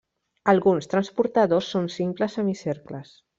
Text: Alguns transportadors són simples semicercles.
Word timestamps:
Alguns 0.53 0.87
transportadors 0.93 1.69
són 1.75 1.87
simples 1.97 2.39
semicercles. 2.41 3.15